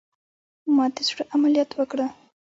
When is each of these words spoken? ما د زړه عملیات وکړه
ما 0.75 0.85
د 0.93 0.95
زړه 1.09 1.23
عملیات 1.35 1.71
وکړه 1.75 2.07